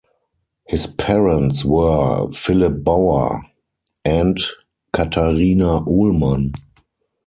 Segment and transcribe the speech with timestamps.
[0.67, 3.43] His parents were Philip Bauer
[4.03, 4.35] and
[4.93, 6.53] Catharina Uhlmann.